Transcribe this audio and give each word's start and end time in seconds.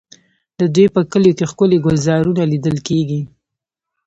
د 0.59 0.61
دوی 0.75 0.87
په 0.95 1.01
کلیو 1.11 1.37
کې 1.37 1.45
ښکلي 1.51 1.77
ګلزارونه 1.85 2.43
لیدل 2.51 2.77
کېږي. 2.87 3.21